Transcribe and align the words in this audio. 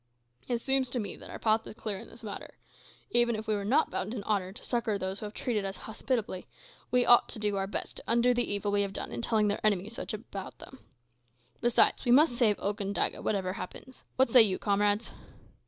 It 0.47 0.57
seems 0.57 0.89
to 0.89 0.99
me 0.99 1.15
that 1.17 1.29
our 1.29 1.37
path 1.37 1.67
is 1.67 1.75
clear 1.75 1.99
in 1.99 2.07
this 2.09 2.23
matter. 2.23 2.57
Even 3.11 3.35
if 3.35 3.45
we 3.45 3.53
were 3.53 3.63
not 3.63 3.91
bound 3.91 4.15
in 4.15 4.23
honour 4.23 4.51
to 4.51 4.65
succour 4.65 4.97
those 4.97 5.19
who 5.19 5.27
have 5.27 5.33
treated 5.35 5.63
us 5.63 5.77
hospitably, 5.77 6.47
we 6.89 7.05
ought 7.05 7.29
to 7.29 7.37
do 7.37 7.55
our 7.55 7.67
best 7.67 7.97
to 7.97 8.03
undo 8.07 8.33
the 8.33 8.51
evil 8.51 8.71
we 8.71 8.81
have 8.81 8.93
done 8.93 9.11
in 9.11 9.21
telling 9.21 9.47
their 9.47 9.63
enemies 9.63 9.93
so 9.93 10.01
much 10.01 10.13
about 10.15 10.57
them. 10.57 10.79
Besides, 11.59 12.03
we 12.03 12.09
must 12.11 12.35
save 12.35 12.57
Okandaga, 12.57 13.21
whatever 13.21 13.53
happens. 13.53 14.01
What 14.15 14.31
say 14.31 14.41
you, 14.41 14.57
comrades?" 14.57 15.11